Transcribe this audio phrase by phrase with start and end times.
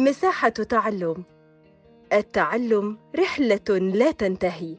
[0.00, 1.24] مساحة تعلم.
[2.12, 4.76] التعلم رحلة لا تنتهي.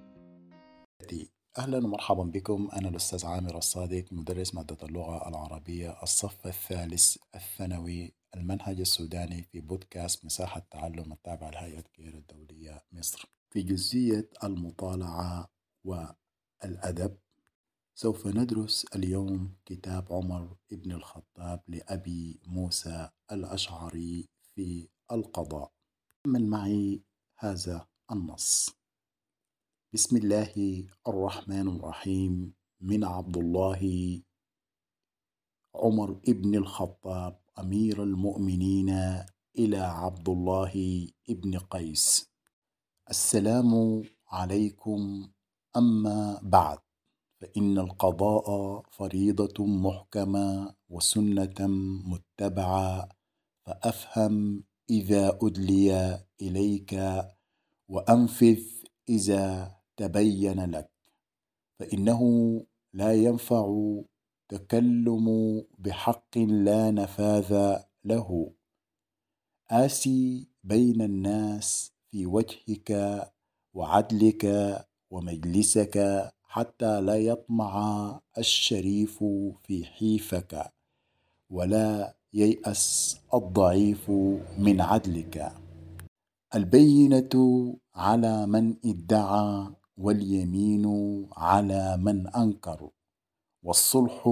[1.58, 2.70] أهلا ومرحبا بكم.
[2.74, 10.26] أنا الأستاذ عامر الصادق مدرس مادة اللغة العربية الصف الثالث الثانوي المنهج السوداني في بودكاست
[10.26, 13.26] مساحة تعلم التابعة لهيئة كير الدولية مصر.
[13.50, 15.50] في جزئية المطالعة
[15.86, 17.18] والأدب
[17.96, 24.31] سوف ندرس اليوم كتاب عمر بن الخطاب لأبي موسى الأشعري.
[24.56, 25.72] في القضاء.
[26.24, 27.02] تأمل معي
[27.38, 28.70] هذا النص.
[29.94, 32.54] بسم الله الرحمن الرحيم.
[32.82, 33.82] من عبد الله
[35.76, 38.90] عمر بن الخطاب أمير المؤمنين
[39.58, 42.30] إلى عبد الله بن قيس.
[43.10, 45.32] السلام عليكم.
[45.78, 46.80] أما بعد
[47.42, 51.68] فإن القضاء فريضة محكمة وسنة
[52.12, 53.10] متبعة
[53.66, 57.02] فأفهم إذا أدلي إليك
[57.90, 58.62] وأنفذ
[59.10, 60.90] إذا تبين لك
[61.80, 62.22] فإنه
[62.94, 63.66] لا ينفع
[64.50, 65.28] تكلم
[65.80, 68.52] بحق لا نفاذ له.
[69.72, 72.92] آسي بين الناس في وجهك
[73.74, 74.46] وعدلك
[75.10, 77.74] ومجلسك حتى لا يطمع
[78.38, 79.24] الشريف
[79.64, 80.72] في حيفك
[81.50, 84.10] ولا ييأس الضعيف
[84.58, 85.54] من عدلك.
[86.56, 87.34] البينة
[87.96, 90.86] على من ادعى واليمين
[91.34, 92.90] على من أنكر.
[93.64, 94.30] والصلح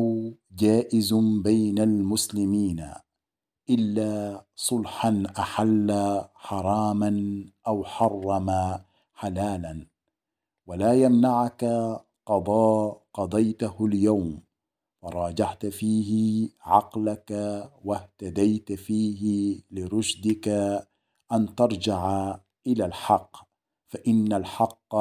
[0.51, 2.91] جائز بين المسلمين.
[3.69, 8.49] إلا صلحا أحل حراما أو حرم
[9.13, 9.87] حلالا.
[10.67, 11.65] ولا يمنعك
[12.25, 14.48] قضاء قضيته اليوم.
[15.01, 17.31] وراجعت فيه عقلك
[17.83, 20.47] واهتديت فيه لرشدك
[21.31, 22.35] أن ترجع
[22.67, 23.37] إلى الحق
[23.87, 24.95] فإن الحق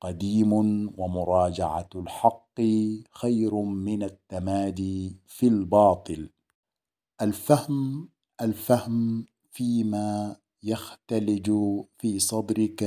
[0.00, 0.52] قديم
[0.98, 2.60] ومراجعة الحق
[3.10, 6.30] خير من التمادي في الباطل.
[7.22, 8.08] الفهم
[8.40, 11.50] الفهم فيما يختلج
[11.98, 12.82] في صدرك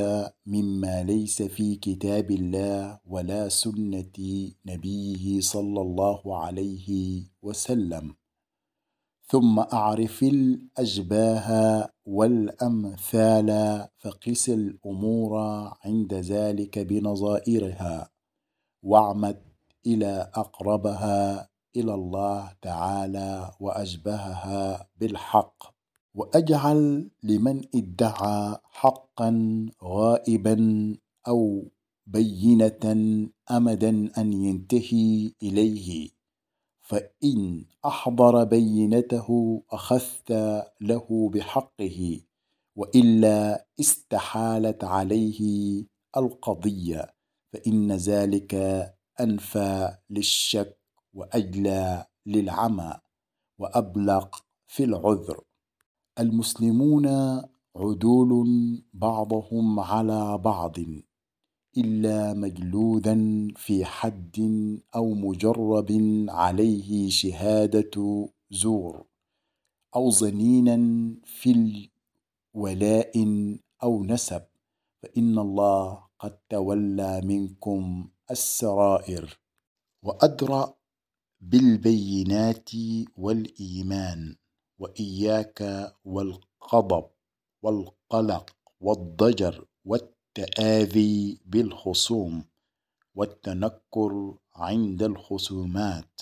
[0.46, 8.16] مما ليس في كتاب الله ولا سنة نبيه صلى الله عليه وسلم.
[9.28, 13.50] ثم أعرف الاشباه والأمثال
[13.98, 15.38] فقس الأمور
[15.86, 18.10] عند ذلك بنظائرها
[18.84, 19.42] واعمد
[19.86, 25.75] إلى أقربها إلى الله تعالى واشبهها بالحق.
[26.16, 30.58] وأجعل لمن ادعى حقا غائبا
[31.28, 31.72] أو
[32.08, 32.84] بينة
[33.52, 36.10] أمدا أن ينتهي إليه.
[36.82, 40.32] فإن أحضر بينته أخذت
[40.82, 42.22] له بحقه
[42.76, 45.42] وإلا استحالت عليه
[46.18, 47.16] القضية.
[47.54, 48.54] فإن ذلك
[49.20, 50.78] أنفى للشك
[51.14, 52.94] وأجلى للعمى
[53.58, 54.28] وأبلغ
[54.68, 55.44] في العذر.
[56.20, 57.08] المسلمون
[57.76, 58.32] عدول
[58.94, 60.76] بعضهم على بعض
[61.78, 64.40] إلا مجلودا في حد
[64.96, 65.92] أو مجرب
[66.30, 69.06] عليه شهادة زور
[69.96, 70.78] أو ظنينا
[71.26, 71.90] في
[72.54, 73.14] ولاء
[73.84, 74.44] أو نسب
[75.04, 79.40] فإن الله قد تولى منكم السرائر.
[80.04, 80.74] وأدرأ
[81.42, 82.70] بالبينات
[83.18, 84.36] والإيمان.
[84.80, 87.06] وإياك والغضب
[87.62, 92.46] والقلق والضجر والتآذي بالخصوم
[93.16, 96.22] والتنكر عند الخصومات.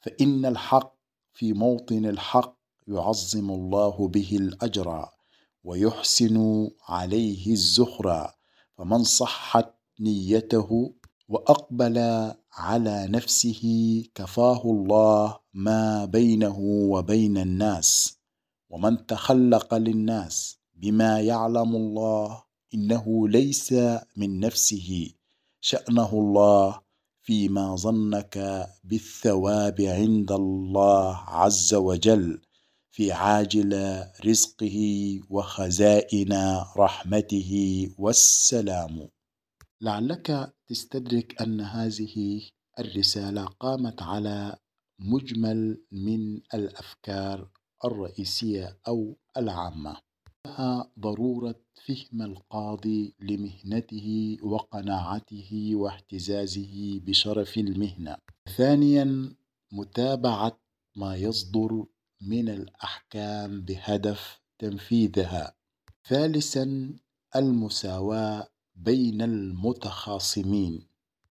[0.00, 0.96] فإن الحق
[1.32, 2.56] في موطن الحق
[2.88, 5.08] يعظم الله به الأجر
[5.64, 8.32] ويحسن عليه الزخرى
[8.78, 10.92] فمن صحت نيته
[11.28, 11.98] وأقبل
[12.52, 13.62] على نفسه
[14.14, 16.58] كفاه الله ما بينه
[16.92, 18.18] وبين الناس
[18.68, 22.44] ومن تخلق للناس بما يعلم الله
[22.74, 23.72] إنه ليس
[24.16, 25.10] من نفسه
[25.60, 26.80] شأنه الله
[27.22, 32.40] فيما ظنك بالثواب عند الله عز وجل
[32.90, 34.78] في عاجل رزقه
[35.30, 36.32] وخزائن
[36.76, 37.52] رحمته
[37.98, 39.08] والسلام.
[39.80, 42.42] لعلك تستدرك أن هذه
[42.78, 44.56] الرسالة قامت على
[44.98, 47.50] مجمل من الأفكار
[47.84, 49.96] الرئيسية أو العامة.
[50.46, 51.54] لها ضرورة
[51.86, 58.16] فهم القاضي لمهنته وقناعته واحتزازه بشرف المهنة.
[58.56, 59.34] ثانيا
[59.72, 60.60] متابعة
[60.96, 61.84] ما يصدر
[62.20, 65.54] من الأحكام بهدف تنفيذها.
[66.08, 66.96] ثالثا
[67.36, 70.86] المساواة بين المتخاصمين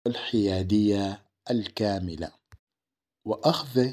[0.07, 2.44] والحيادية الكاملة.
[3.25, 3.87] وأخذ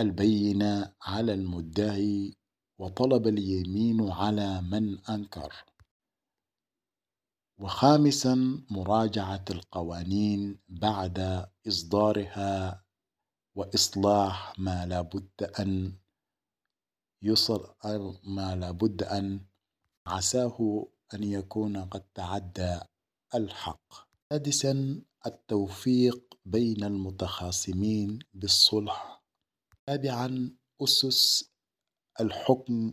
[0.00, 2.36] البينة على المدعي
[2.78, 5.64] وطلب اليمين على من أنكر.
[7.58, 12.84] وخامسا مراجعة القوانين بعد إصدارها
[13.54, 15.92] وإصلاح ما لابد أن
[17.22, 17.74] يصل
[18.24, 19.40] ما لابد أن
[20.06, 22.80] عساه أن يكون قد تعدى
[23.34, 23.92] الحق.
[24.32, 29.22] سادسا التوفيق بين المتخاصمين بالصلح.
[29.86, 30.50] سابعا
[30.82, 31.50] أسس
[32.20, 32.92] الحكم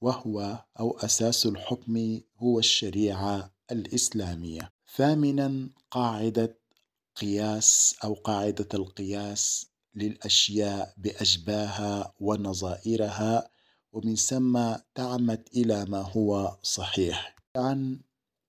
[0.00, 4.72] وهو أو أساس الحكم هو الشريعة الإسلامية.
[4.96, 6.58] ثامنا قاعدة
[7.16, 13.50] قياس أو قاعدة القياس للأشياء بأشباهها ونظائرها
[13.92, 17.36] ومن ثم تعمد إلى ما هو صحيح.
[17.56, 18.00] عن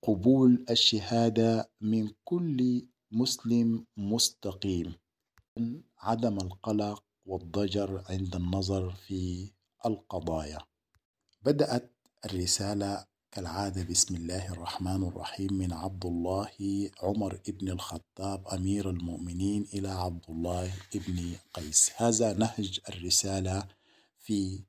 [0.04, 4.96] قبول الشهادة من كل مسلم مستقيم.
[6.00, 9.52] عدم القلق والضجر عند النظر في
[9.86, 10.60] القضايا.
[11.42, 11.96] بدأت
[12.26, 15.54] الرسالة كالعادة بسم الله الرحمن الرحيم.
[15.54, 16.52] من عبد الله
[17.04, 21.92] عمر ابن الخطاب أمير المؤمنين إلى عبد الله ابن قيس.
[21.96, 23.68] هذا نهج الرسالة
[24.20, 24.64] في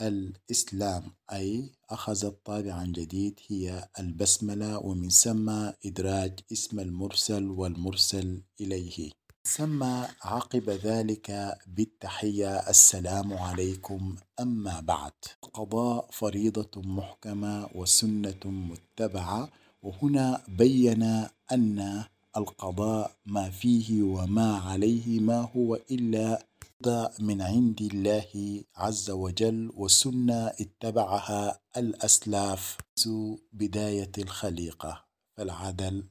[0.00, 1.02] الإسلام
[1.32, 5.50] أي أخذت طابعا جديد هي البسملة ومن ثم
[5.86, 9.10] إدراج اسم المرسل والمرسل إليه.
[9.44, 9.82] ثم
[10.22, 15.12] عقب ذلك بالتحية السلام عليكم أما بعد.
[15.44, 19.50] القضاء فريضة محكمة وسنة متبعة
[19.82, 21.02] وهنا بين
[21.52, 22.04] أن
[22.36, 26.46] القضاء ما فيه وما عليه ما هو إلا
[27.20, 32.76] من عند الله عز وجل وسنة اتبعها الأسلاف.
[33.06, 35.04] منذ بداية الخليقة.
[35.36, 36.04] فالعدل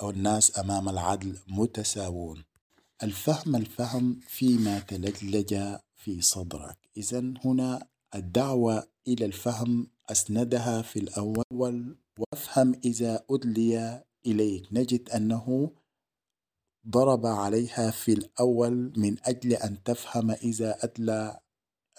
[0.00, 2.44] أو الناس أمام العدل متساوون.
[3.02, 6.78] الفهم الفهم فيما تلجلج في صدرك.
[6.96, 14.64] إذا هنا الدعوة إلى الفهم أسندها في الأول وافهم إذا أدلي إليك.
[14.72, 15.70] نجد أنه
[16.88, 21.40] ضرب عليها في الأول من أجل أن تفهم إذا أدلى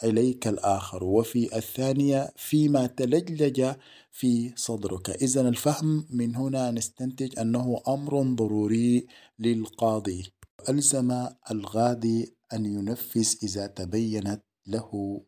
[0.04, 1.04] إليك الآخر.
[1.04, 3.76] وفي الثانية فيما تلجلج
[4.12, 5.10] في صدرك.
[5.10, 9.08] إذا الفهم من هنا نستنتج أنه أمر ضروري
[9.40, 10.34] للقاضي.
[10.70, 15.22] ألزم الغادي أن ينفذ إذا تبينت له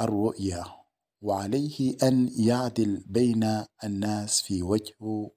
[0.00, 0.64] الرؤية
[1.22, 5.30] وعليه أن يعدل بين الناس في وجهه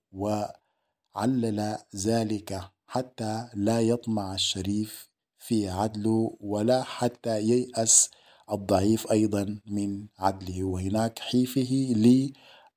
[1.19, 8.09] وعلل ذلك حتى لا يطمع الشريف في عدله ولا حتى ييأس
[8.51, 10.63] الضعيف أيضا من عدله.
[10.63, 11.71] وهناك حيفه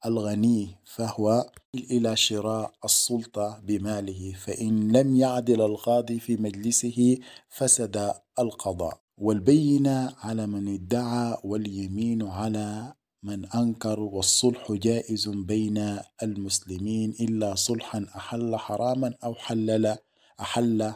[0.07, 7.19] للغني فهو إلى شراء السلطة بماله فإن لم يعدل القاضي في مجلسه
[7.49, 9.01] فسد القضاء.
[9.19, 18.57] والبينة على من ادعى واليمين على من أنكر والصلح جائز بين المسلمين إلا صلحا أحل
[18.57, 19.97] حراما أو حلل
[20.41, 20.95] أحل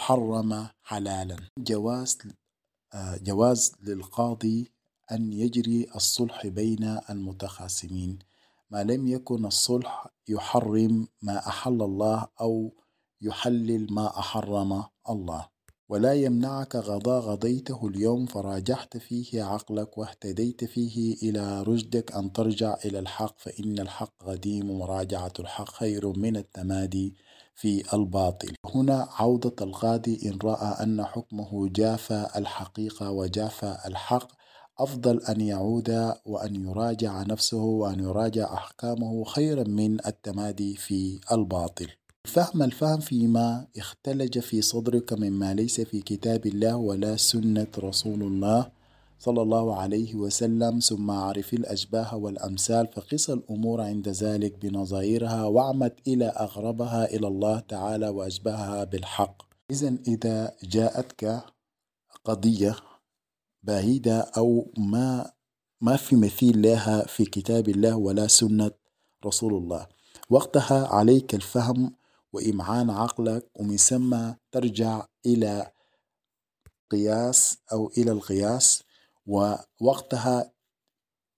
[0.00, 1.36] حرم حلالا.
[1.58, 2.18] جواز
[3.22, 4.72] جواز للقاضي
[5.12, 8.18] أن يجري الصلح بين المتخاصمين.
[8.70, 12.72] ما لم يكن الصلح يحرم ما أحل الله أو
[13.20, 15.53] يحلل ما أحرم الله.
[15.88, 22.98] ولا يمنعك غضا غضيته اليوم فراجحت فيه عقلك واهتديت فيه إلى رشدك أن ترجع إلى
[22.98, 27.14] الحق فإن الحق قديم ومراجعة الحق خير من التمادي
[27.54, 28.54] في الباطل.
[28.74, 34.28] هنا عودة القاضي إن رأى أن حكمه جاف الحقيقة وجاف الحق
[34.78, 41.88] أفضل أن يعود وأن يراجع نفسه وأن يراجع أحكامه خيرا من التمادي في الباطل.
[42.26, 48.70] فهم الفهم فيما اختلج في صدرك مما ليس في كتاب الله ولا سنة رسول الله
[49.18, 56.24] صلى الله عليه وسلم ثم عرف الأشباه والأمثال فقس الأمور عند ذلك بنظائرها واعمد إلى
[56.24, 59.42] أغربها إلى الله تعالى وأشبهها بالحق.
[59.70, 61.44] إذا إذا جاءتك
[62.24, 62.76] قضية
[63.62, 65.30] بعيدة أو ما
[65.80, 68.70] ما في مثيل لها في كتاب الله ولا سنة
[69.26, 69.86] رسول الله
[70.30, 71.92] وقتها عليك الفهم
[72.34, 75.72] وإمعان عقلك ومن ثم ترجع إلى
[76.90, 78.82] قياس أو إلى القياس
[79.26, 80.52] ووقتها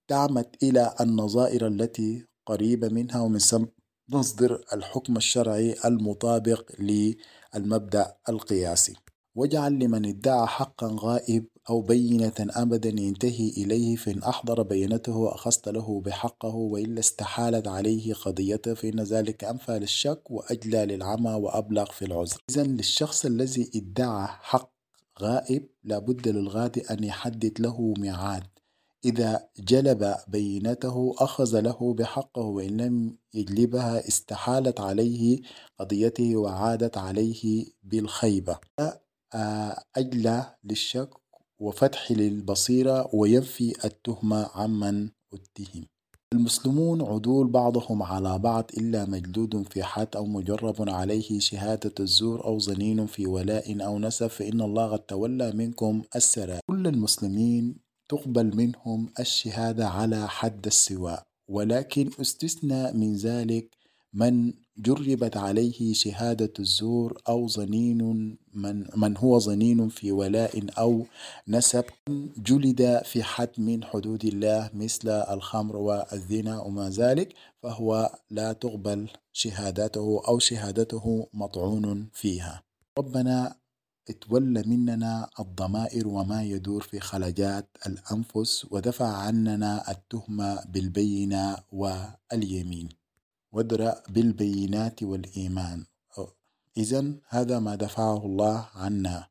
[0.07, 3.65] تعمد إلى النظائر التي قريبة منها ومن ثم
[4.09, 8.95] نصدر الحكم الشرعي المطابق للمبدأ القياسي.
[9.35, 16.01] واجعل لمن ادعى حقا غائب أو بينة أبدا ينتهي إليه فإن أحضر بينته أخذت له
[16.01, 22.37] بحقه وإلا استحالت عليه قضيته فإن ذلك أنفى للشك وأجلى للعمى وأبلغ في العذر.
[22.49, 24.71] إذا للشخص الذي ادعى حق
[25.21, 28.43] غائب لابد للغادي أن يحدد له ميعاد.
[29.05, 35.41] إذا جلب بينته أخذ له بحقه وإن لم يجلبها استحالت عليه
[35.79, 38.59] قضيته وعادت عليه بالخيبة.
[39.97, 41.09] أجلى للشك
[41.59, 45.85] وفتح للبصيرة وينفي التهمة عمن اتهم
[46.33, 52.59] المسلمون عدول بعضهم على بعض إلا مجلود في حد أو مجرب عليه شهادة الزور أو
[52.59, 57.75] ظنين في ولاء أو نسب فإن الله قد تولى منكم السرى كل المسلمين
[58.09, 63.76] تقبل منهم الشهادة على حد السواء ولكن استثنى من ذلك
[64.17, 68.01] من جربت عليه شهادة الزور أو ظنين
[68.53, 71.05] من, من هو ظنين في ولاء أو
[71.47, 71.85] نسب
[72.37, 77.33] جلد في حد من حدود الله مثل الخمر والزنا وما ذلك
[77.63, 82.63] فهو لا تقبل شهادته أو شهادته مطعون فيها.
[82.97, 83.55] ربنا
[84.09, 93.06] اتولى مننا الضمائر وما يدور في خلجات الأنفس ودفع عننا التهمة بالبينة واليمين.
[93.51, 95.85] وادرأ بالبينات والإيمان.
[96.77, 99.27] إذا هذا ما دفعه الله عنا.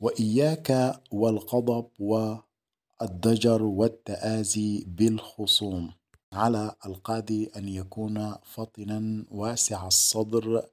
[0.00, 5.92] وإياك والغضب والضجر والتآزي بالخصوم.
[6.32, 10.66] على القاضي أن يكون فطنا واسع الصدر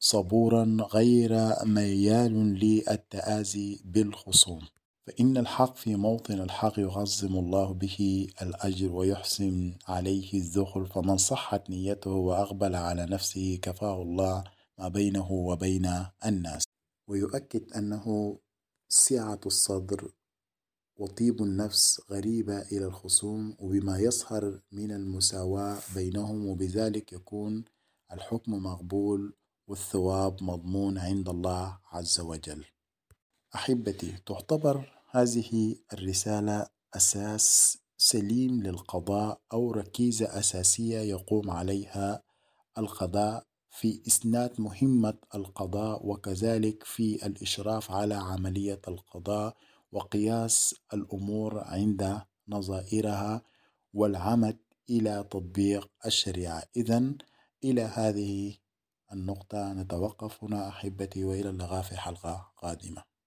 [0.00, 1.32] صبورا غير
[1.64, 4.62] ميال للتآزي بالخصوم.
[5.08, 12.10] فإن الحق في موطن الحق يعظم الله به الأجر ويحسن عليه الذخر فمن صحت نيته
[12.10, 14.44] وأقبل على نفسه كفاه الله
[14.78, 16.64] ما بينه وبين الناس.
[17.08, 18.38] ويؤكد أنه
[18.88, 20.12] سعة الصدر
[20.96, 27.64] وطيب النفس غريبة إلى الخصوم وبما يظهر من المساواة بينهم وبذلك يكون
[28.12, 29.36] الحكم مقبول
[29.68, 32.64] والثواب مضمون عند الله عز وجل.
[33.54, 42.22] أحبتي تعتبر هذه الرسالة أساس سليم للقضاء أو ركيزة أساسية يقوم عليها
[42.78, 49.56] القضاء في إسناد مهمة القضاء وكذلك في الإشراف على عملية القضاء
[49.92, 53.42] وقياس الأمور عند نظائرها
[53.94, 54.58] والعمد
[54.90, 56.62] إلى تطبيق الشريعة.
[56.76, 57.12] إذا
[57.64, 58.56] إلى هذه
[59.12, 63.17] النقطة نتوقف هنا أحبتي وإلى اللقاء في حلقة قادمة.